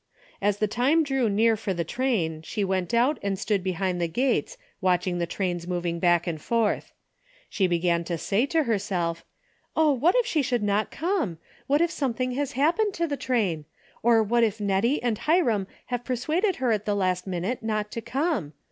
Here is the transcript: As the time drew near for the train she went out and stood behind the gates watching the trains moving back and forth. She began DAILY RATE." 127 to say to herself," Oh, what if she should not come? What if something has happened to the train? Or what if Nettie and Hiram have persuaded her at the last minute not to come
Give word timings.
As 0.41 0.57
the 0.57 0.65
time 0.67 1.03
drew 1.03 1.29
near 1.29 1.55
for 1.55 1.75
the 1.75 1.83
train 1.83 2.41
she 2.41 2.63
went 2.63 2.91
out 2.91 3.19
and 3.21 3.37
stood 3.37 3.63
behind 3.63 4.01
the 4.01 4.07
gates 4.07 4.57
watching 4.81 5.19
the 5.19 5.27
trains 5.27 5.67
moving 5.67 5.99
back 5.99 6.25
and 6.25 6.41
forth. 6.41 6.91
She 7.51 7.67
began 7.67 8.01
DAILY 8.01 8.15
RATE." 8.15 8.33
127 8.47 8.47
to 8.47 8.51
say 8.51 8.59
to 8.59 8.63
herself," 8.63 9.25
Oh, 9.75 9.91
what 9.91 10.15
if 10.15 10.25
she 10.25 10.41
should 10.41 10.63
not 10.63 10.89
come? 10.89 11.37
What 11.67 11.81
if 11.81 11.91
something 11.91 12.31
has 12.31 12.53
happened 12.53 12.95
to 12.95 13.05
the 13.05 13.15
train? 13.15 13.65
Or 14.01 14.23
what 14.23 14.43
if 14.43 14.59
Nettie 14.59 15.03
and 15.03 15.19
Hiram 15.19 15.67
have 15.93 16.03
persuaded 16.03 16.55
her 16.55 16.71
at 16.71 16.85
the 16.85 16.95
last 16.95 17.27
minute 17.27 17.61
not 17.61 17.91
to 17.91 18.01
come 18.01 18.53